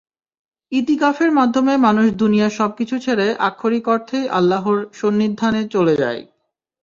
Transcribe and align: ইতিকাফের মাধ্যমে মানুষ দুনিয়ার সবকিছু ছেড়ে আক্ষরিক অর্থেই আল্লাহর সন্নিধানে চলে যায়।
ইতিকাফের 0.71 1.31
মাধ্যমে 1.31 1.73
মানুষ 1.77 2.05
দুনিয়ার 2.13 2.51
সবকিছু 2.51 2.95
ছেড়ে 2.99 3.27
আক্ষরিক 3.47 3.85
অর্থেই 3.87 4.25
আল্লাহর 4.29 4.79
সন্নিধানে 4.93 5.61
চলে 5.67 5.93
যায়। 5.95 6.21